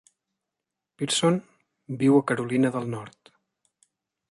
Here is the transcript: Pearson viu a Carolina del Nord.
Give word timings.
Pearson 1.01 1.37
viu 2.01 2.17
a 2.21 2.25
Carolina 2.33 2.73
del 2.79 2.91
Nord. 2.97 3.33